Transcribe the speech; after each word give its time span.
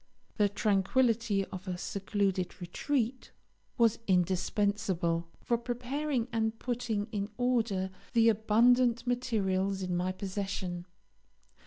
The 0.37 0.49
tranquillity 0.49 1.45
of 1.45 1.67
a 1.67 1.77
secluded 1.77 2.59
retreat 2.59 3.29
was 3.77 3.99
indispensable 4.07 5.27
for 5.43 5.59
preparing 5.59 6.27
and 6.33 6.57
putting 6.57 7.05
in 7.11 7.29
order 7.37 7.91
the 8.13 8.27
abundant 8.27 9.05
materials 9.05 9.83
in 9.83 9.95
my 9.95 10.11
possession. 10.11 10.87